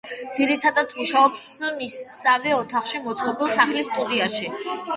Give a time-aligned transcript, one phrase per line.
[0.35, 1.43] ძირითადად, მუშაობს
[1.75, 4.53] მისსავე ოთახში მოწყობილ სახლის სტუდიაში.